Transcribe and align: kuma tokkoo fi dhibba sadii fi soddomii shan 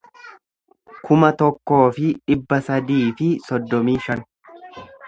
kuma 1.09 1.29
tokkoo 1.43 1.83
fi 1.99 2.09
dhibba 2.17 2.61
sadii 2.71 3.05
fi 3.21 3.33
soddomii 3.51 3.99
shan 4.09 4.27